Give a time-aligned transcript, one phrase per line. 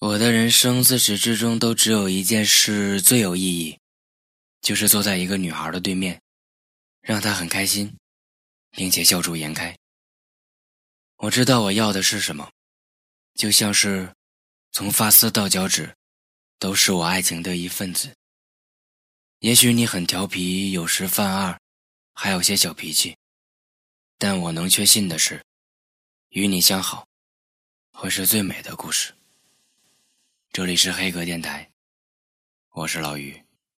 [0.00, 3.78] 我的人生自始至终都只有一件事最有意义，
[4.62, 6.18] 就是坐在一个女孩的对面，
[7.02, 7.94] 让她很开心，
[8.70, 9.76] 并且笑逐颜开。
[11.16, 12.50] 我知道我要的是什么，
[13.34, 14.10] 就像是
[14.72, 15.94] 从发丝到脚趾，
[16.58, 18.16] 都是我爱情的一份子。
[19.40, 21.60] 也许你很调皮，有时犯二，
[22.14, 23.14] 还有些小脾气，
[24.16, 25.44] 但我能确信的是，
[26.30, 27.06] 与你相好，
[27.92, 29.12] 会是最美的故事。
[30.52, 31.70] 这里是黑格电台，
[32.70, 33.49] 我是老于。